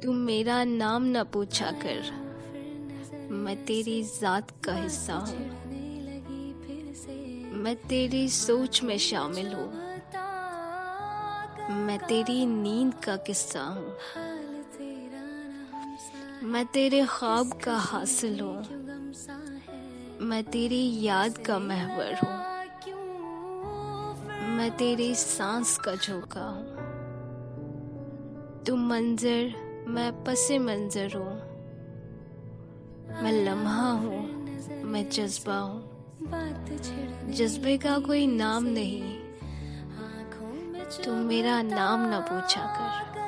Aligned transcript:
تم 0.00 0.16
میرا 0.16 0.64
نام 0.64 1.06
نہ 1.06 1.18
پوچھا 1.32 1.70
کر۔ 1.82 2.00
میں 3.30 3.54
تیری 3.66 4.02
ذات 4.20 4.62
کا 4.62 4.86
حصہ 4.86 5.12
ہوں۔ 5.12 5.66
میں 7.56 7.74
تیری 7.88 8.28
سوچ 8.28 8.82
میں 8.82 8.96
شامل 8.96 9.54
ہوں۔ 9.54 9.72
میں 11.68 11.98
تیری 12.06 12.44
نیند 12.44 13.02
کا 13.02 13.16
قصہ 13.26 13.58
ہوں۔ 13.58 13.90
میں 16.42 16.64
تیرے 16.72 17.02
خواب 17.04 17.46
کا 17.60 17.78
حاصل 17.92 18.40
ہوں۔ 18.40 18.62
میں 20.20 20.42
تیری 20.50 21.02
یاد 21.04 21.38
کا 21.42 21.58
محور 21.58 22.26
ہوں۔ 22.26 22.36
میں 24.48 24.70
تیری 24.76 25.14
سانس 25.16 25.78
کا 25.78 25.94
جھوکا 26.02 26.50
ہوں۔ 26.50 26.76
تم 28.64 28.88
منظر 28.88 29.65
میں 29.86 30.10
پس 30.24 30.50
منظر 30.50 31.06
ہوں۔ 31.14 31.38
میں 33.22 33.32
لمحہ 33.32 33.90
ہوں، 33.90 34.26
میں 34.82 35.04
جذبہ 35.10 35.52
ہوں۔ 35.52 35.80
جذبے 37.32 37.78
کا 37.78 37.98
کوئی 38.06 38.26
نام 38.26 38.66
نہیں۔ 38.66 39.22
تم 41.04 41.14
میرا 41.14 41.62
نام 41.62 42.08
نہ 42.08 42.16
پوچھا 42.28 42.74
کر۔ 42.78 43.18